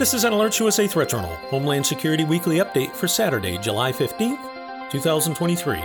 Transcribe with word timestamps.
This 0.00 0.14
is 0.14 0.24
an 0.24 0.32
Alerts 0.32 0.58
USA 0.60 0.86
Threat 0.86 1.10
Journal, 1.10 1.36
Homeland 1.50 1.84
Security 1.84 2.24
Weekly 2.24 2.56
Update 2.56 2.92
for 2.92 3.06
Saturday, 3.06 3.58
July 3.58 3.92
15th, 3.92 4.90
2023. 4.90 5.78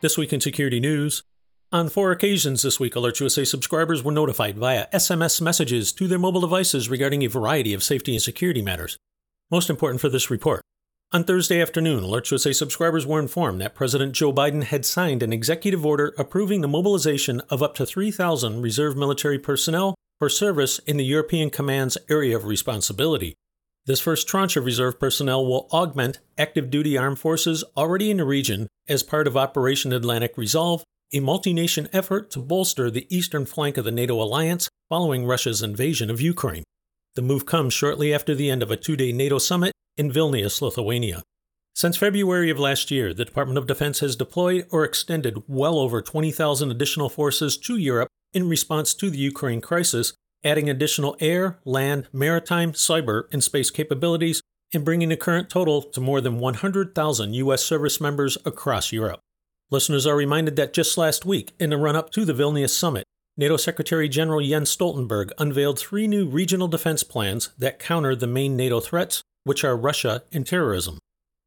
This 0.00 0.16
week 0.16 0.32
in 0.32 0.40
security 0.40 0.80
news. 0.80 1.22
On 1.72 1.90
four 1.90 2.10
occasions 2.10 2.62
this 2.62 2.80
week, 2.80 2.94
Alerts 2.94 3.20
USA 3.20 3.44
subscribers 3.44 4.02
were 4.02 4.12
notified 4.12 4.56
via 4.56 4.86
SMS 4.94 5.42
messages 5.42 5.92
to 5.92 6.08
their 6.08 6.18
mobile 6.18 6.40
devices 6.40 6.88
regarding 6.88 7.22
a 7.22 7.28
variety 7.28 7.74
of 7.74 7.82
safety 7.82 8.14
and 8.14 8.22
security 8.22 8.62
matters. 8.62 8.96
Most 9.50 9.68
important 9.68 10.00
for 10.00 10.08
this 10.08 10.30
report. 10.30 10.62
On 11.12 11.24
Thursday 11.24 11.60
afternoon, 11.60 12.04
Alerts 12.04 12.30
USA 12.30 12.52
subscribers 12.52 13.04
were 13.04 13.18
informed 13.18 13.60
that 13.60 13.74
President 13.74 14.12
Joe 14.12 14.32
Biden 14.32 14.62
had 14.62 14.86
signed 14.86 15.24
an 15.24 15.32
executive 15.32 15.84
order 15.84 16.14
approving 16.16 16.60
the 16.60 16.68
mobilization 16.68 17.40
of 17.50 17.64
up 17.64 17.74
to 17.74 17.84
3,000 17.84 18.62
reserve 18.62 18.96
military 18.96 19.36
personnel 19.36 19.96
for 20.20 20.28
service 20.28 20.78
in 20.86 20.98
the 20.98 21.04
European 21.04 21.50
Command's 21.50 21.98
area 22.08 22.36
of 22.36 22.44
responsibility. 22.44 23.34
This 23.86 23.98
first 23.98 24.28
tranche 24.28 24.56
of 24.56 24.64
reserve 24.64 25.00
personnel 25.00 25.44
will 25.44 25.66
augment 25.72 26.20
active 26.38 26.70
duty 26.70 26.96
armed 26.96 27.18
forces 27.18 27.64
already 27.76 28.12
in 28.12 28.18
the 28.18 28.24
region 28.24 28.68
as 28.88 29.02
part 29.02 29.26
of 29.26 29.36
Operation 29.36 29.92
Atlantic 29.92 30.38
Resolve, 30.38 30.84
a 31.12 31.18
multi 31.18 31.52
nation 31.52 31.88
effort 31.92 32.30
to 32.30 32.38
bolster 32.38 32.88
the 32.88 33.08
eastern 33.12 33.46
flank 33.46 33.76
of 33.76 33.84
the 33.84 33.90
NATO 33.90 34.22
alliance 34.22 34.68
following 34.88 35.26
Russia's 35.26 35.60
invasion 35.60 36.08
of 36.08 36.20
Ukraine. 36.20 36.62
The 37.16 37.22
move 37.22 37.44
comes 37.44 37.74
shortly 37.74 38.14
after 38.14 38.34
the 38.34 38.50
end 38.50 38.62
of 38.62 38.70
a 38.70 38.76
two 38.76 38.96
day 38.96 39.12
NATO 39.12 39.38
summit 39.38 39.72
in 39.96 40.12
Vilnius, 40.12 40.62
Lithuania. 40.62 41.22
Since 41.74 41.96
February 41.96 42.50
of 42.50 42.58
last 42.58 42.90
year, 42.90 43.14
the 43.14 43.24
Department 43.24 43.58
of 43.58 43.66
Defense 43.66 44.00
has 44.00 44.16
deployed 44.16 44.66
or 44.70 44.84
extended 44.84 45.42
well 45.46 45.78
over 45.78 46.02
20,000 46.02 46.70
additional 46.70 47.08
forces 47.08 47.56
to 47.58 47.76
Europe 47.76 48.08
in 48.32 48.48
response 48.48 48.94
to 48.94 49.10
the 49.10 49.18
Ukraine 49.18 49.60
crisis, 49.60 50.12
adding 50.44 50.68
additional 50.68 51.16
air, 51.20 51.58
land, 51.64 52.08
maritime, 52.12 52.72
cyber, 52.72 53.24
and 53.32 53.42
space 53.42 53.70
capabilities, 53.70 54.42
and 54.72 54.84
bringing 54.84 55.08
the 55.08 55.16
current 55.16 55.50
total 55.50 55.82
to 55.82 56.00
more 56.00 56.20
than 56.20 56.38
100,000 56.38 57.34
U.S. 57.34 57.64
service 57.64 58.00
members 58.00 58.38
across 58.44 58.92
Europe. 58.92 59.20
Listeners 59.70 60.06
are 60.06 60.16
reminded 60.16 60.56
that 60.56 60.72
just 60.72 60.98
last 60.98 61.24
week, 61.24 61.52
in 61.58 61.70
the 61.70 61.76
run 61.76 61.96
up 61.96 62.10
to 62.10 62.24
the 62.24 62.32
Vilnius 62.32 62.70
summit, 62.70 63.04
NATO 63.40 63.56
Secretary 63.56 64.06
General 64.06 64.46
Jens 64.46 64.76
Stoltenberg 64.76 65.30
unveiled 65.38 65.78
three 65.78 66.06
new 66.06 66.26
regional 66.26 66.68
defense 66.68 67.02
plans 67.02 67.48
that 67.56 67.78
counter 67.78 68.14
the 68.14 68.26
main 68.26 68.54
NATO 68.54 68.80
threats, 68.80 69.22
which 69.44 69.64
are 69.64 69.78
Russia 69.78 70.24
and 70.30 70.46
terrorism. 70.46 70.98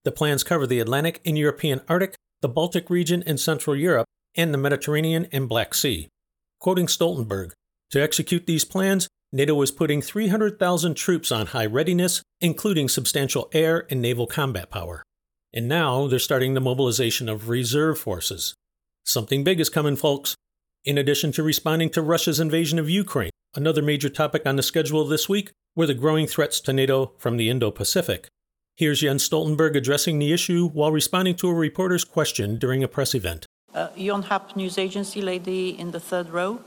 The 0.03 0.11
plans 0.11 0.44
cover 0.44 0.66
the 0.66 0.80
Atlantic 0.80 1.22
and 1.23 1.38
European 1.38 1.81
Arctic, 1.88 2.16
the 2.41 2.50
Baltic 2.50 2.89
region 2.89 3.22
and 3.27 3.39
Central 3.39 3.75
Europe, 3.75 4.08
and 4.33 4.52
the 4.52 4.58
Mediterranean 4.58 5.27
and 5.31 5.47
Black 5.47 5.75
Sea. 5.75 6.08
Quoting 6.59 6.88
Stoltenberg, 6.88 7.52
to 7.91 8.02
execute 8.02 8.47
these 8.47 8.66
plans, 8.66 9.07
NATO 9.31 9.61
is 9.61 9.69
putting 9.69 10.02
300,000 10.02 10.95
troops 10.95 11.31
on 11.31 11.45
high 11.45 11.67
readiness, 11.67 12.23
including 12.41 12.89
substantial 12.89 13.52
air 13.53 13.85
and 13.91 14.02
naval 14.02 14.25
combat 14.25 14.72
power. 14.72 15.03
And 15.53 15.67
now 15.67 16.07
they're 16.07 16.17
starting 16.17 16.55
the 16.55 16.59
mobilization 16.59 17.30
of 17.30 17.50
reserve 17.50 18.00
forces. 18.00 18.55
Something 19.05 19.44
big 19.44 19.59
is 19.59 19.69
coming, 19.69 19.95
folks. 19.95 20.35
In 20.85 20.97
addition 20.97 21.31
to 21.33 21.43
responding 21.43 21.89
to 21.91 22.01
Russia's 22.01 22.41
invasion 22.41 22.77
of 22.77 22.89
Ukraine, 22.89 23.31
another 23.55 23.81
major 23.81 24.09
topic 24.09 24.41
on 24.45 24.57
the 24.57 24.63
schedule 24.63 25.05
this 25.05 25.29
week 25.29 25.51
were 25.77 25.85
the 25.85 25.93
growing 25.93 26.27
threats 26.27 26.59
to 26.59 26.73
NATO 26.73 27.13
from 27.17 27.37
the 27.37 27.49
Indo 27.49 27.71
Pacific. 27.71 28.27
Here's 28.75 28.99
Jens 28.99 29.23
Stoltenberg 29.23 29.77
addressing 29.77 30.19
the 30.19 30.33
issue 30.33 30.67
while 30.67 30.91
responding 30.91 31.35
to 31.35 31.47
a 31.47 31.53
reporter's 31.53 32.03
question 32.03 32.57
during 32.57 32.83
a 32.83 32.89
press 32.89 33.15
event. 33.15 33.45
Uh, 33.73 33.87
Yonhap 33.95 34.57
News 34.57 34.77
Agency 34.77 35.21
lady 35.21 35.69
in 35.79 35.91
the 35.91 36.01
third 36.01 36.29
row. 36.31 36.59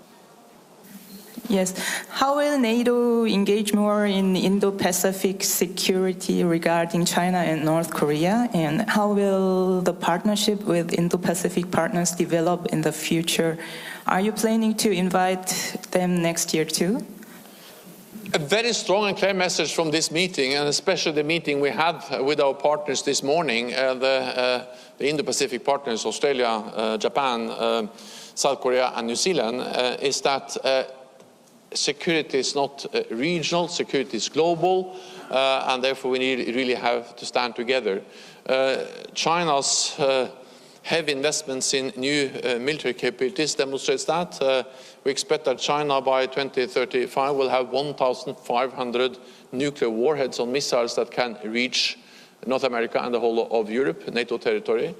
Yes. 1.51 1.75
How 2.09 2.37
will 2.39 2.59
NATO 2.59 3.27
engage 3.27 3.75
more 3.75 4.07
in 4.07 4.35
Indo 4.35 4.71
Pacific 4.73 5.45
security 5.45 6.43
regarding 6.43 7.05
China 7.05 7.39
and 7.39 7.67
North 7.67 7.93
Korea? 7.93 8.49
And 8.55 8.89
how 8.89 9.13
will 9.13 9.83
the 9.83 9.93
partnership 9.93 10.63
with 10.65 10.95
Indo 10.95 11.19
Pacific 11.19 11.71
partners 11.71 12.13
develop 12.13 12.67
in 12.73 12.81
the 12.81 12.93
future? 12.93 13.59
Are 14.09 14.21
you 14.21 14.31
planning 14.31 14.77
to 14.77 14.91
invite 14.93 15.49
them 15.91 16.23
next 16.23 16.55
year 16.55 16.65
too? 16.65 17.05
A 18.35 18.39
very 18.39 18.73
strong 18.73 19.09
and 19.09 19.17
clear 19.17 19.35
message 19.35 19.75
from 19.75 19.91
this 19.91 20.13
meeting, 20.13 20.55
and 20.55 20.69
especially 20.69 21.11
the 21.11 21.25
meeting 21.25 21.61
we 21.61 21.71
had 21.71 22.05
with 22.21 22.39
our 22.41 22.55
partners 22.55 23.03
this 23.03 23.25
morning, 23.25 23.75
uh, 23.75 23.95
the, 23.95 24.07
uh, 24.07 24.65
the 24.99 25.09
Indo-Pacific 25.09 25.65
partners, 25.65 26.07
Australia, 26.07 26.47
uh, 26.47 26.99
Japan, 26.99 27.51
uh, 27.51 27.89
South 28.37 28.61
Korea, 28.61 28.93
and 28.95 29.09
New 29.09 29.17
Zealand, 29.17 29.61
uh, 29.61 29.97
is 30.01 30.21
that 30.21 30.57
uh, 30.65 30.85
security 31.75 32.39
is 32.39 32.55
not 32.55 32.87
regional, 33.11 33.67
security 33.67 34.19
is 34.19 34.29
global, 34.29 34.97
and 35.31 35.83
therefore 35.83 36.13
we 36.13 36.21
need, 36.21 36.55
really 36.55 36.75
have 36.75 37.17
to 37.17 37.27
stand 37.27 37.57
together. 37.57 38.03
China's 39.15 39.97
heavy 40.87 41.11
investments 41.11 41.75
in 41.75 41.93
new 41.97 42.31
uh, 42.45 42.61
military 42.61 42.95
capabilities 42.95 43.57
demonstrates 43.57 44.05
that. 44.05 44.41
Uh, 44.41 44.63
we 45.03 45.11
expect 45.11 45.45
that 45.45 45.59
China 45.59 46.01
by 46.01 46.27
2035 46.27 47.35
will 47.35 47.49
have 47.49 47.71
1,500 47.71 49.19
nuclear 49.51 49.91
warheads 49.91 50.39
on 50.39 50.53
missiles 50.53 50.95
that 50.95 51.11
can 51.11 51.37
reach 51.43 51.99
North 52.47 52.63
America 52.63 53.03
and 53.03 53.13
the 53.13 53.19
whole 53.19 53.49
of 53.51 53.69
Europe, 53.69 54.07
NATO 54.15 54.39
territory. 54.39 54.95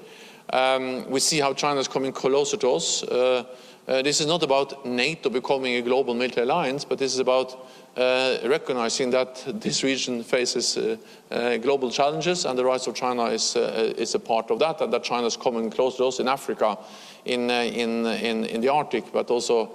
Um, 0.51 1.09
we 1.09 1.21
see 1.21 1.39
how 1.39 1.53
China 1.53 1.79
is 1.79 1.87
coming 1.87 2.11
closer 2.11 2.57
to 2.57 2.71
us. 2.71 3.03
Uh, 3.03 3.45
uh, 3.87 4.01
this 4.01 4.19
is 4.19 4.27
not 4.27 4.43
about 4.43 4.85
NATO 4.85 5.29
becoming 5.29 5.75
a 5.75 5.81
global 5.81 6.13
military 6.13 6.45
alliance, 6.45 6.83
but 6.83 6.97
this 6.97 7.13
is 7.13 7.19
about 7.19 7.67
uh, 7.95 8.37
recognizing 8.45 9.09
that 9.11 9.43
this 9.47 9.81
region 9.83 10.23
faces 10.23 10.77
uh, 10.77 10.97
uh, 11.31 11.57
global 11.57 11.89
challenges 11.89 12.45
and 12.45 12.59
the 12.59 12.65
rise 12.65 12.85
of 12.85 12.93
China 12.93 13.25
is, 13.25 13.55
uh, 13.55 13.93
is 13.97 14.13
a 14.13 14.19
part 14.19 14.51
of 14.51 14.59
that, 14.59 14.81
and 14.81 14.91
that 14.91 15.03
China 15.03 15.25
is 15.25 15.37
coming 15.37 15.69
close 15.69 15.97
to 15.97 16.05
us 16.05 16.19
in 16.19 16.27
Africa, 16.27 16.77
in, 17.25 17.49
uh, 17.49 17.53
in, 17.53 18.05
in, 18.05 18.45
in, 18.45 18.61
the 18.61 18.69
Arctic, 18.69 19.11
but 19.13 19.31
also 19.31 19.71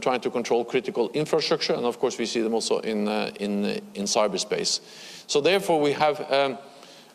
trying 0.00 0.20
to 0.20 0.30
control 0.30 0.64
critical 0.64 1.10
infrastructure, 1.10 1.74
and 1.74 1.84
of 1.84 1.98
course 1.98 2.18
we 2.18 2.26
see 2.26 2.40
them 2.40 2.54
also 2.54 2.78
in, 2.80 3.08
in, 3.40 3.64
in 3.94 4.04
cyberspace. 4.04 4.80
So 5.26 5.40
therefore 5.40 5.80
we 5.80 5.92
have 5.92 6.20
um, 6.30 6.58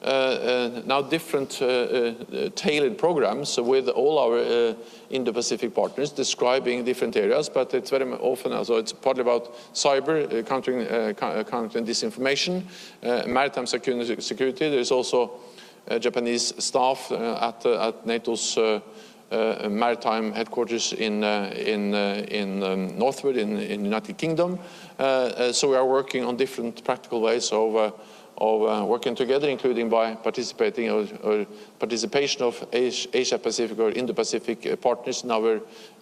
Uh, 0.02 0.06
uh, 0.06 0.82
now 0.86 1.02
different 1.02 1.62
uh, 1.62 1.66
uh 1.66 2.50
tailored 2.56 2.98
programs 2.98 3.60
with 3.60 3.90
all 3.90 4.18
our 4.18 4.74
Indo-Pacific 5.10 5.76
partners 5.76 6.12
describing 6.12 6.86
different 6.86 7.18
areas, 7.18 7.50
but 7.50 7.74
it's 7.74 7.90
very 7.90 8.10
often 8.14 8.54
also 8.54 8.78
it's 8.78 8.94
partly 8.94 9.22
about 9.22 9.54
cyber, 9.74 10.46
countering, 10.46 10.86
countering 11.46 11.86
disinformation, 11.86 12.64
maritime 13.28 13.66
security. 13.66 14.70
There's 14.70 14.92
also 14.92 15.32
Japanese 16.00 16.54
staff 16.64 17.12
at, 17.12 17.66
at 17.66 18.06
NATO's 18.06 18.58
uh, 18.58 18.80
maritime 19.32 20.32
headquarters 20.32 20.94
in 20.94 21.24
uh, 21.24 21.54
in 21.56 21.94
uh, 21.94 22.26
in 22.30 22.64
um, 22.64 22.98
Northwood 22.98 23.38
in 23.38 23.56
the 23.56 23.66
United 23.66 24.18
Kingdom. 24.18 24.60
so 25.52 25.70
we 25.70 25.76
are 25.76 25.86
working 25.86 26.26
on 26.26 26.38
different 26.38 26.84
practical 26.84 27.22
ways 27.22 27.52
of 27.52 27.94
of 28.40 28.64
uh, 28.64 28.86
working 28.86 29.16
together, 29.16 29.50
including 29.50 29.90
by 29.90 30.16
participating 30.16 30.90
or, 30.90 31.46
participation 31.78 32.44
of 32.44 32.68
Asia 32.72 33.38
Pacific 33.38 33.78
or 33.80 33.92
Indo 33.92 34.14
Pacific 34.14 34.66
uh, 34.66 34.76
partners 34.78 35.24
in 35.24 35.32
our 35.32 35.58
uh, 35.58 35.60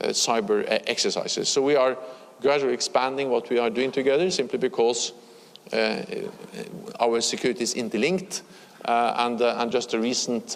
cyber 0.09 0.63
uh, 0.63 0.79
exercises. 0.85 1.49
So 1.49 1.61
we 1.61 1.75
are 1.75 1.97
gradually 2.41 2.73
expanding 2.73 3.29
what 3.29 3.49
we 3.49 3.57
are 3.57 3.69
doing 3.69 3.91
together 3.91 4.29
simply 4.29 4.59
because 4.59 5.13
uh, 5.73 6.03
our 6.99 7.19
security 7.21 7.63
is 7.63 7.73
interlinked 7.73 8.43
uh, 8.85 9.35
and 9.59 9.71
just 9.71 9.93
a 9.95 9.99
recent 9.99 10.55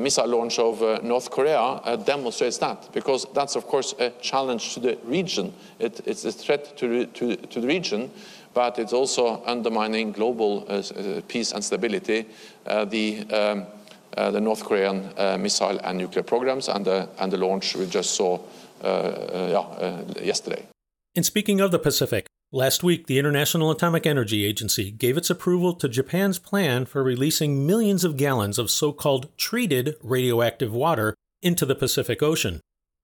missile 0.00 0.26
launch 0.26 0.58
of 0.58 1.02
North 1.02 1.30
Korea 1.30 1.80
demonstrates 2.04 2.58
that 2.58 2.92
because 2.92 3.26
that's 3.34 3.56
of 3.56 3.66
course 3.66 3.94
a 3.98 4.10
challenge 4.20 4.74
to 4.74 4.80
the 4.80 4.98
region. 5.04 5.52
It, 5.78 6.00
it's 6.06 6.24
a 6.24 6.32
threat 6.32 6.76
to, 6.78 7.06
to, 7.06 7.36
to 7.36 7.60
the 7.60 7.66
region 7.66 8.10
but 8.54 8.78
it's 8.78 8.92
also 8.92 9.42
undermining 9.46 10.12
global 10.12 10.64
uh, 10.68 10.74
uh, 10.74 11.20
peace 11.28 11.52
and 11.52 11.64
stability, 11.64 12.26
uh, 12.66 12.84
the, 12.84 13.20
um, 13.30 13.66
the 14.14 14.40
North 14.40 14.64
Korean 14.64 15.10
missile 15.40 15.78
and 15.82 15.98
nuclear 15.98 16.22
programs 16.22 16.68
and 16.68 16.84
the, 16.84 17.08
and 17.18 17.32
the 17.32 17.38
launch 17.38 17.74
we 17.74 17.86
just 17.86 18.10
saw 18.14 18.38
yeah, 18.82 20.02
yesterday. 20.22 20.66
And 21.14 21.24
speaking 21.24 21.60
of 21.60 21.70
the 21.70 21.78
Pacific, 21.78 22.26
Last 22.54 22.82
week, 22.82 23.06
the 23.06 23.18
International 23.18 23.70
Atomic 23.70 24.06
Energy 24.06 24.44
Agency 24.44 24.90
gave 24.90 25.16
its 25.16 25.30
approval 25.30 25.72
to 25.72 25.88
Japan's 25.88 26.38
plan 26.38 26.84
for 26.84 27.02
releasing 27.02 27.66
millions 27.66 28.04
of 28.04 28.18
gallons 28.18 28.58
of 28.58 28.70
so 28.70 28.92
called 28.92 29.34
treated 29.38 29.96
radioactive 30.02 30.70
water 30.70 31.14
into 31.40 31.64
the 31.64 31.74
Pacific 31.74 32.22
Ocean. 32.22 32.60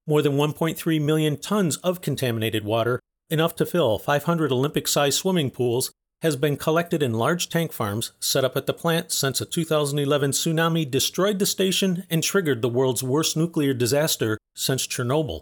More 0.07 0.21
than 0.21 0.35
1.3 0.35 1.01
million 1.01 1.39
tons 1.39 1.79
of 1.79 2.03
contaminated 2.03 2.63
water 2.63 3.01
enough 3.31 3.57
to 3.57 3.67
fill 3.67 3.99
500 3.99 4.53
Olympic 4.53 4.87
sized 4.87 5.19
swimming 5.19 5.51
pools, 5.51 5.93
has 6.23 6.37
been 6.37 6.57
collected 6.57 7.03
in 7.03 7.15
large 7.15 7.49
tank 7.49 7.73
farms 7.73 8.13
set 8.19 8.45
up 8.45 8.57
at 8.57 8.67
the 8.67 8.75
plant 8.75 9.13
since 9.13 9.41
a 9.41 9.47
2011 9.47 10.33
tsunami 10.33 10.91
destroyed 10.91 11.39
the 11.39 11.47
station 11.47 12.05
and 12.11 12.23
triggered 12.23 12.61
the 12.61 12.69
world's 12.69 13.03
worst 13.03 13.37
nuclear 13.37 13.73
disaster 13.73 14.37
since 14.55 14.87
Chernobyl. 14.87 15.41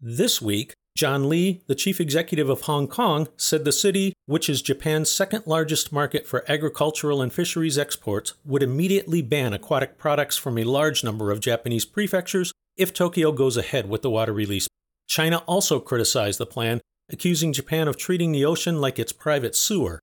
This 0.00 0.42
week, 0.42 0.74
John 0.98 1.28
Lee, 1.28 1.62
the 1.68 1.76
chief 1.76 2.00
executive 2.00 2.48
of 2.48 2.62
Hong 2.62 2.88
Kong, 2.88 3.28
said 3.36 3.64
the 3.64 3.70
city, 3.70 4.14
which 4.26 4.48
is 4.50 4.60
Japan's 4.60 5.08
second 5.08 5.44
largest 5.46 5.92
market 5.92 6.26
for 6.26 6.44
agricultural 6.50 7.22
and 7.22 7.32
fisheries 7.32 7.78
exports, 7.78 8.34
would 8.44 8.64
immediately 8.64 9.22
ban 9.22 9.52
aquatic 9.52 9.96
products 9.96 10.36
from 10.36 10.58
a 10.58 10.64
large 10.64 11.04
number 11.04 11.30
of 11.30 11.38
Japanese 11.38 11.84
prefectures 11.84 12.50
if 12.76 12.92
Tokyo 12.92 13.30
goes 13.30 13.56
ahead 13.56 13.88
with 13.88 14.02
the 14.02 14.10
water 14.10 14.32
release. 14.32 14.66
China 15.06 15.36
also 15.46 15.78
criticized 15.78 16.40
the 16.40 16.46
plan, 16.46 16.80
accusing 17.08 17.52
Japan 17.52 17.86
of 17.86 17.96
treating 17.96 18.32
the 18.32 18.44
ocean 18.44 18.80
like 18.80 18.98
its 18.98 19.12
private 19.12 19.54
sewer. 19.54 20.00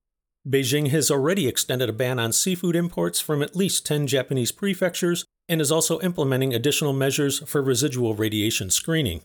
Beijing 0.48 0.88
has 0.88 1.10
already 1.10 1.46
extended 1.46 1.90
a 1.90 1.92
ban 1.92 2.18
on 2.18 2.32
seafood 2.32 2.74
imports 2.74 3.20
from 3.20 3.42
at 3.42 3.54
least 3.54 3.84
10 3.84 4.06
Japanese 4.06 4.50
prefectures 4.50 5.26
and 5.46 5.60
is 5.60 5.70
also 5.70 6.00
implementing 6.00 6.54
additional 6.54 6.94
measures 6.94 7.40
for 7.40 7.60
residual 7.60 8.14
radiation 8.14 8.70
screening. 8.70 9.20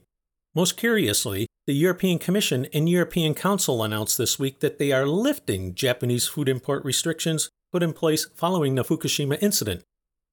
Most 0.53 0.75
curiously, 0.75 1.47
the 1.67 1.73
European 1.73 2.17
Commission 2.17 2.65
and 2.73 2.89
European 2.89 3.35
Council 3.35 3.83
announced 3.83 4.17
this 4.17 4.39
week 4.39 4.61
that 4.61 4.79
they 4.79 4.91
are 4.91 5.05
lifting 5.05 5.75
Japanese 5.75 6.27
food 6.27 6.49
import 6.49 6.83
restrictions 6.83 7.49
put 7.71 7.83
in 7.83 7.93
place 7.93 8.25
following 8.35 8.75
the 8.75 8.83
Fukushima 8.83 9.37
incident. 9.41 9.83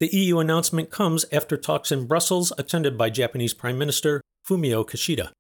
The 0.01 0.09
EU 0.09 0.39
announcement 0.39 0.91
comes 0.91 1.27
after 1.31 1.59
talks 1.59 1.93
in 1.93 2.07
Brussels 2.07 2.53
attended 2.57 2.97
by 2.97 3.11
Japanese 3.11 3.53
Prime 3.53 3.77
Minister 3.77 4.23
Fumio 4.49 4.85
Kishida. 4.89 5.31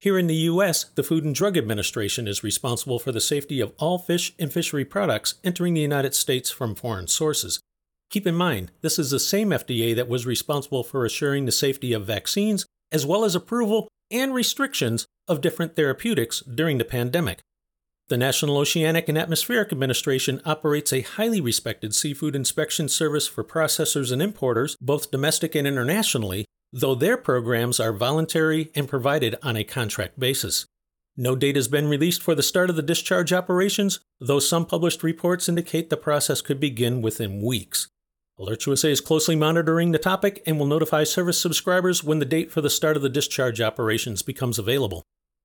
Here 0.00 0.18
in 0.18 0.26
the 0.26 0.34
US, 0.34 0.84
the 0.84 1.02
Food 1.02 1.24
and 1.24 1.34
Drug 1.34 1.56
Administration 1.56 2.28
is 2.28 2.44
responsible 2.44 2.98
for 2.98 3.10
the 3.10 3.20
safety 3.20 3.60
of 3.60 3.72
all 3.78 3.98
fish 3.98 4.34
and 4.38 4.52
fishery 4.52 4.84
products 4.84 5.36
entering 5.42 5.74
the 5.74 5.80
United 5.80 6.14
States 6.14 6.50
from 6.50 6.74
foreign 6.74 7.08
sources. 7.08 7.58
Keep 8.10 8.26
in 8.26 8.34
mind, 8.34 8.70
this 8.82 8.98
is 8.98 9.10
the 9.10 9.18
same 9.18 9.48
FDA 9.48 9.96
that 9.96 10.08
was 10.08 10.26
responsible 10.26 10.84
for 10.84 11.04
assuring 11.04 11.46
the 11.46 11.52
safety 11.52 11.92
of 11.92 12.06
vaccines, 12.06 12.66
as 12.92 13.06
well 13.06 13.24
as 13.24 13.34
approval 13.34 13.88
and 14.10 14.34
restrictions 14.34 15.06
of 15.28 15.40
different 15.40 15.76
therapeutics 15.76 16.40
during 16.40 16.78
the 16.78 16.84
pandemic. 16.84 17.40
The 18.08 18.16
National 18.16 18.56
Oceanic 18.56 19.08
and 19.08 19.18
Atmospheric 19.18 19.70
Administration 19.70 20.40
operates 20.46 20.92
a 20.92 21.02
highly 21.02 21.42
respected 21.42 21.94
seafood 21.94 22.34
inspection 22.34 22.88
service 22.88 23.26
for 23.26 23.44
processors 23.44 24.10
and 24.10 24.22
importers, 24.22 24.76
both 24.80 25.10
domestic 25.10 25.54
and 25.54 25.66
internationally, 25.66 26.46
though 26.72 26.94
their 26.94 27.18
programs 27.18 27.78
are 27.78 27.92
voluntary 27.92 28.70
and 28.74 28.88
provided 28.88 29.36
on 29.42 29.56
a 29.56 29.64
contract 29.64 30.18
basis. 30.18 30.66
No 31.18 31.36
date 31.36 31.56
has 31.56 31.68
been 31.68 31.88
released 31.88 32.22
for 32.22 32.34
the 32.34 32.42
start 32.42 32.70
of 32.70 32.76
the 32.76 32.82
discharge 32.82 33.32
operations, 33.32 34.00
though 34.20 34.38
some 34.38 34.64
published 34.64 35.02
reports 35.02 35.48
indicate 35.48 35.90
the 35.90 35.96
process 35.96 36.40
could 36.40 36.60
begin 36.60 37.02
within 37.02 37.42
weeks. 37.42 37.88
AlertsUSA 38.38 38.88
is 38.90 39.00
closely 39.00 39.34
monitoring 39.34 39.90
the 39.90 39.98
topic 39.98 40.42
and 40.46 40.58
will 40.58 40.66
notify 40.66 41.02
service 41.02 41.40
subscribers 41.40 42.04
when 42.04 42.20
the 42.20 42.24
date 42.24 42.52
for 42.52 42.60
the 42.60 42.70
start 42.70 42.96
of 42.96 43.02
the 43.02 43.08
discharge 43.08 43.60
operations 43.60 44.22
becomes 44.22 44.58
available. 44.58 45.02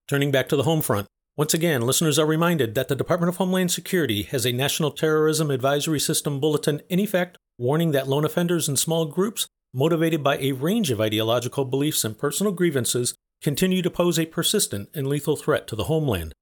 Turning 0.08 0.32
back 0.32 0.50
to 0.50 0.56
the 0.58 0.64
home 0.64 0.82
front, 0.82 1.08
once 1.38 1.54
again, 1.54 1.82
listeners 1.82 2.20
are 2.20 2.26
reminded 2.26 2.76
that 2.76 2.90
the 2.90 2.96
Department 2.96 3.30
of 3.30 3.38
Homeland 3.38 3.72
Security 3.72 4.24
has 4.24 4.46
a 4.46 4.52
National 4.52 4.92
Terrorism 4.92 5.50
Advisory 5.50 6.00
System 6.00 6.40
bulletin 6.40 6.82
in 6.90 7.00
effect 7.00 7.38
warning 7.58 7.92
that 7.92 8.08
lone 8.08 8.26
offenders 8.26 8.68
and 8.68 8.78
small 8.78 9.06
groups, 9.06 9.48
motivated 9.74 10.24
by 10.24 10.38
a 10.38 10.52
range 10.52 10.92
of 10.92 11.00
ideological 11.00 11.64
beliefs 11.64 12.04
and 12.04 12.18
personal 12.18 12.52
grievances, 12.52 13.16
continue 13.42 13.82
to 13.82 13.90
pose 13.90 14.20
a 14.20 14.26
persistent 14.26 14.90
and 14.94 15.08
lethal 15.08 15.36
threat 15.36 15.68
to 15.68 15.76
the 15.76 15.86
homeland. 15.86 16.34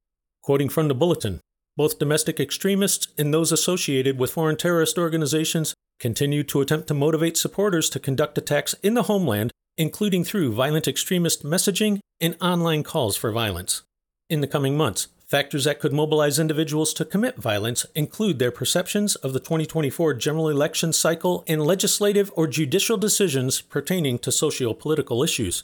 Quoting 0.41 0.69
from 0.69 0.87
the 0.87 0.95
bulletin, 0.95 1.39
both 1.77 1.99
domestic 1.99 2.39
extremists 2.39 3.07
and 3.17 3.33
those 3.33 3.51
associated 3.51 4.17
with 4.17 4.31
foreign 4.31 4.57
terrorist 4.57 4.97
organizations 4.97 5.73
continue 5.99 6.43
to 6.43 6.61
attempt 6.61 6.87
to 6.87 6.93
motivate 6.93 7.37
supporters 7.37 7.89
to 7.89 7.99
conduct 7.99 8.37
attacks 8.37 8.73
in 8.81 8.95
the 8.95 9.03
homeland, 9.03 9.51
including 9.81 10.23
through 10.23 10.53
violent 10.53 10.87
extremist 10.87 11.43
messaging 11.43 11.99
and 12.19 12.37
online 12.39 12.83
calls 12.83 13.17
for 13.17 13.31
violence. 13.31 13.81
In 14.29 14.39
the 14.39 14.47
coming 14.47 14.77
months, 14.77 15.07
factors 15.25 15.63
that 15.63 15.79
could 15.79 15.91
mobilize 15.91 16.37
individuals 16.37 16.93
to 16.93 17.03
commit 17.03 17.37
violence 17.37 17.83
include 17.95 18.37
their 18.37 18.51
perceptions 18.51 19.15
of 19.15 19.33
the 19.33 19.39
2024 19.39 20.13
general 20.13 20.49
election 20.49 20.93
cycle 20.93 21.43
and 21.47 21.63
legislative 21.63 22.31
or 22.35 22.45
judicial 22.45 22.95
decisions 22.95 23.59
pertaining 23.59 24.19
to 24.19 24.31
socio 24.31 24.71
political 24.75 25.23
issues. 25.23 25.63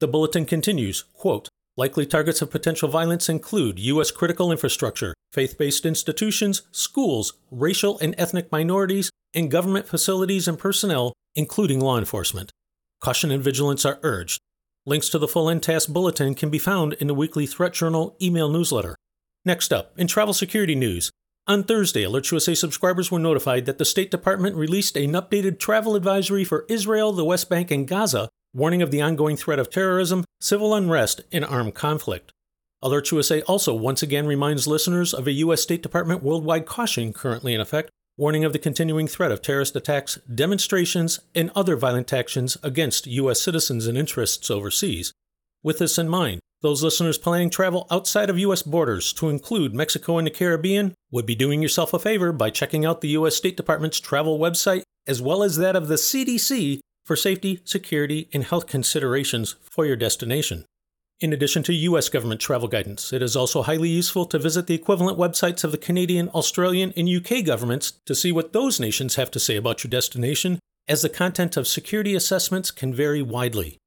The 0.00 0.08
bulletin 0.08 0.46
continues, 0.46 1.04
quote, 1.12 1.50
Likely 1.76 2.06
targets 2.06 2.40
of 2.40 2.50
potential 2.50 2.88
violence 2.88 3.28
include 3.28 3.78
U.S. 3.78 4.10
critical 4.10 4.50
infrastructure, 4.50 5.12
faith 5.30 5.58
based 5.58 5.84
institutions, 5.84 6.62
schools, 6.72 7.34
racial 7.50 7.98
and 7.98 8.14
ethnic 8.16 8.50
minorities, 8.50 9.10
and 9.34 9.50
government 9.50 9.86
facilities 9.86 10.48
and 10.48 10.58
personnel, 10.58 11.12
including 11.36 11.80
law 11.80 11.98
enforcement. 11.98 12.50
Caution 13.00 13.30
and 13.30 13.42
vigilance 13.42 13.84
are 13.84 13.98
urged. 14.02 14.40
Links 14.86 15.08
to 15.10 15.18
the 15.18 15.28
full 15.28 15.46
NTAS 15.46 15.88
bulletin 15.88 16.34
can 16.34 16.50
be 16.50 16.58
found 16.58 16.94
in 16.94 17.06
the 17.06 17.14
weekly 17.14 17.46
Threat 17.46 17.72
Journal 17.72 18.16
email 18.20 18.48
newsletter. 18.48 18.96
Next 19.44 19.72
up, 19.72 19.92
in 19.98 20.06
travel 20.06 20.34
security 20.34 20.74
news, 20.74 21.10
on 21.46 21.64
Thursday, 21.64 22.02
AlertsUSA 22.02 22.56
subscribers 22.56 23.10
were 23.10 23.18
notified 23.18 23.66
that 23.66 23.78
the 23.78 23.84
State 23.84 24.10
Department 24.10 24.56
released 24.56 24.96
an 24.96 25.12
updated 25.12 25.58
travel 25.58 25.96
advisory 25.96 26.44
for 26.44 26.66
Israel, 26.68 27.12
the 27.12 27.24
West 27.24 27.48
Bank, 27.48 27.70
and 27.70 27.88
Gaza 27.88 28.28
warning 28.54 28.82
of 28.82 28.90
the 28.90 29.02
ongoing 29.02 29.36
threat 29.36 29.58
of 29.58 29.70
terrorism, 29.70 30.24
civil 30.40 30.74
unrest, 30.74 31.20
and 31.30 31.44
armed 31.44 31.74
conflict. 31.74 32.32
AlertsUSA 32.82 33.42
also 33.46 33.74
once 33.74 34.02
again 34.02 34.26
reminds 34.26 34.66
listeners 34.66 35.12
of 35.12 35.26
a 35.26 35.32
U.S. 35.32 35.62
State 35.62 35.82
Department 35.82 36.22
worldwide 36.22 36.66
caution 36.66 37.12
currently 37.12 37.54
in 37.54 37.60
effect, 37.60 37.90
warning 38.18 38.44
of 38.44 38.52
the 38.52 38.58
continuing 38.58 39.06
threat 39.06 39.30
of 39.30 39.40
terrorist 39.40 39.76
attacks, 39.76 40.16
demonstrations, 40.34 41.20
and 41.36 41.52
other 41.54 41.76
violent 41.76 42.12
actions 42.12 42.58
against 42.64 43.06
U.S. 43.06 43.40
citizens 43.40 43.86
and 43.86 43.96
interests 43.96 44.50
overseas. 44.50 45.12
With 45.62 45.78
this 45.78 45.98
in 45.98 46.08
mind, 46.08 46.40
those 46.60 46.82
listeners 46.82 47.16
planning 47.16 47.48
travel 47.48 47.86
outside 47.92 48.28
of 48.28 48.38
U.S. 48.40 48.62
borders, 48.62 49.12
to 49.14 49.28
include 49.28 49.72
Mexico 49.72 50.18
and 50.18 50.26
the 50.26 50.32
Caribbean, 50.32 50.94
would 51.12 51.26
be 51.26 51.36
doing 51.36 51.62
yourself 51.62 51.94
a 51.94 51.98
favor 52.00 52.32
by 52.32 52.50
checking 52.50 52.84
out 52.84 53.00
the 53.00 53.10
U.S. 53.10 53.36
State 53.36 53.56
Department's 53.56 54.00
travel 54.00 54.40
website, 54.40 54.82
as 55.06 55.22
well 55.22 55.44
as 55.44 55.56
that 55.56 55.76
of 55.76 55.86
the 55.86 55.94
CDC, 55.94 56.80
for 57.04 57.14
safety, 57.14 57.60
security, 57.64 58.28
and 58.34 58.42
health 58.42 58.66
considerations 58.66 59.54
for 59.62 59.86
your 59.86 59.96
destination. 59.96 60.64
In 61.20 61.32
addition 61.32 61.64
to 61.64 61.72
U.S. 61.72 62.08
government 62.08 62.40
travel 62.40 62.68
guidance, 62.68 63.12
it 63.12 63.22
is 63.22 63.34
also 63.34 63.62
highly 63.62 63.88
useful 63.88 64.24
to 64.26 64.38
visit 64.38 64.68
the 64.68 64.74
equivalent 64.74 65.18
websites 65.18 65.64
of 65.64 65.72
the 65.72 65.78
Canadian, 65.78 66.28
Australian, 66.28 66.92
and 66.96 67.08
UK 67.08 67.44
governments 67.44 67.90
to 68.06 68.14
see 68.14 68.30
what 68.30 68.52
those 68.52 68.78
nations 68.78 69.16
have 69.16 69.28
to 69.32 69.40
say 69.40 69.56
about 69.56 69.82
your 69.82 69.88
destination, 69.88 70.60
as 70.86 71.02
the 71.02 71.08
content 71.08 71.56
of 71.56 71.66
security 71.66 72.14
assessments 72.14 72.70
can 72.70 72.94
vary 72.94 73.20
widely. 73.20 73.78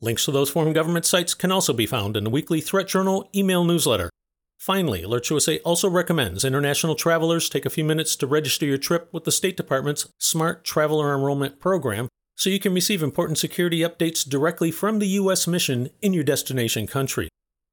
Links 0.00 0.24
to 0.24 0.32
those 0.32 0.50
foreign 0.50 0.72
government 0.72 1.06
sites 1.06 1.32
can 1.32 1.52
also 1.52 1.72
be 1.72 1.86
found 1.86 2.16
in 2.16 2.24
the 2.24 2.30
weekly 2.30 2.60
Threat 2.60 2.88
Journal 2.88 3.30
email 3.36 3.62
newsletter. 3.62 4.10
Finally, 4.58 5.02
AlertsUSA 5.02 5.60
also 5.64 5.88
recommends 5.88 6.44
international 6.44 6.96
travelers 6.96 7.48
take 7.48 7.64
a 7.64 7.70
few 7.70 7.84
minutes 7.84 8.16
to 8.16 8.26
register 8.26 8.66
your 8.66 8.78
trip 8.78 9.08
with 9.12 9.22
the 9.22 9.32
State 9.32 9.56
Department's 9.56 10.08
Smart 10.18 10.64
Traveler 10.64 11.14
Enrollment 11.14 11.60
Program 11.60 12.08
so 12.40 12.48
you 12.48 12.58
can 12.58 12.72
receive 12.72 13.02
important 13.02 13.36
security 13.36 13.80
updates 13.80 14.26
directly 14.26 14.70
from 14.70 14.98
the 14.98 15.08
U.S. 15.08 15.46
mission 15.46 15.90
in 16.00 16.14
your 16.14 16.24
destination 16.24 16.86
country. 16.86 17.28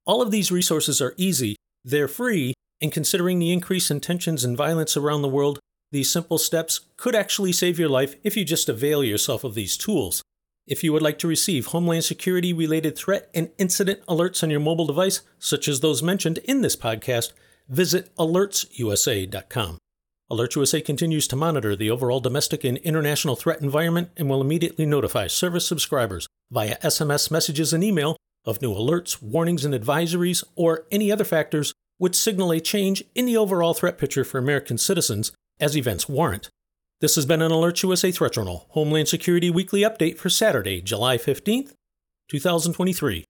All 0.06 0.22
of 0.22 0.30
these 0.30 0.52
resources 0.52 1.02
are 1.02 1.14
easy, 1.16 1.56
they're 1.86 2.10
free, 2.10 2.54
and 2.82 2.92
considering 2.92 3.40
the 3.40 3.54
increase 3.54 3.90
in 3.90 4.02
tensions 4.02 4.44
and 4.44 4.58
violence 4.58 4.98
around 4.98 5.22
the 5.22 5.30
world, 5.30 5.58
these 5.94 6.12
simple 6.12 6.38
steps 6.38 6.82
could 6.98 7.16
actually 7.16 7.54
save 7.54 7.80
your 7.80 7.88
life 7.88 8.16
if 8.26 8.36
you 8.36 8.44
just 8.44 8.68
avail 8.68 9.06
yourself 9.06 9.46
of 9.46 9.56
these 9.56 9.78
tools. 9.78 10.22
If 10.68 10.84
you 10.84 10.92
would 10.92 11.02
like 11.02 11.18
to 11.20 11.30
receive 11.30 11.68
Homeland 11.68 12.04
Security 12.04 12.52
related 12.52 12.98
threat 12.98 13.30
and 13.34 13.52
incident 13.58 14.06
alerts 14.06 14.44
on 14.44 14.50
your 14.50 14.60
mobile 14.60 14.86
device, 14.86 15.22
such 15.40 15.70
as 15.70 15.80
those 15.80 16.04
mentioned 16.04 16.40
in 16.40 16.60
this 16.60 16.76
podcast, 16.76 17.32
visit 17.70 18.14
alertsusa.com. 18.18 19.78
AlertsUSA 20.30 20.84
continues 20.84 21.26
to 21.30 21.38
monitor 21.38 21.74
the 21.74 21.90
overall 21.90 22.20
domestic 22.20 22.66
and 22.66 22.78
international 22.80 23.38
threat 23.38 23.62
environment 23.62 24.10
and 24.18 24.30
will 24.30 24.42
immediately 24.42 24.86
notify 24.86 25.26
service 25.28 25.66
subscribers 25.66 26.28
via 26.52 26.78
SMS 26.80 27.32
messages 27.32 27.72
and 27.72 27.82
email 27.82 28.18
of 28.44 28.62
new 28.62 28.74
alerts, 28.74 29.22
warnings, 29.22 29.64
and 29.64 29.74
advisories, 29.74 30.44
or 30.56 30.86
any 30.92 31.12
other 31.12 31.24
factors 31.24 31.74
which 31.98 32.16
signal 32.16 32.52
a 32.52 32.60
change 32.60 33.04
in 33.16 33.26
the 33.26 33.38
overall 33.38 33.74
threat 33.74 33.98
picture 33.98 34.26
for 34.26 34.38
American 34.38 34.78
citizens 34.78 35.32
as 35.62 35.78
events 35.78 36.10
warrant. 36.10 36.50
This 37.00 37.16
has 37.16 37.26
been 37.26 37.42
an 37.42 37.52
AlertsUSA 37.52 38.14
Threat 38.14 38.34
Journal 38.34 38.66
Homeland 38.72 39.08
Security 39.08 39.50
Weekly 39.50 39.82
Update 39.82 40.18
for 40.18 40.30
Saturday, 40.30 40.82
July 40.82 41.18
15th, 41.18 41.72
2023. 42.30 43.26